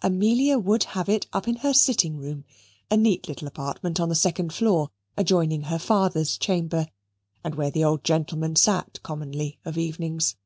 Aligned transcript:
Amelia 0.00 0.58
would 0.58 0.84
have 0.96 1.06
it 1.06 1.26
up 1.34 1.46
in 1.46 1.56
her 1.56 1.74
sitting 1.74 2.16
room, 2.16 2.46
a 2.90 2.96
neat 2.96 3.28
little 3.28 3.46
apartment 3.46 4.00
on 4.00 4.08
the 4.08 4.14
second 4.14 4.54
floor, 4.54 4.88
adjoining 5.18 5.64
her 5.64 5.78
father's 5.78 6.38
chamber, 6.38 6.86
and 7.44 7.56
where 7.56 7.70
the 7.70 7.84
old 7.84 8.02
gentleman 8.02 8.56
sat 8.56 8.98
commonly 9.02 9.58
of 9.66 9.76
evenings. 9.76 10.36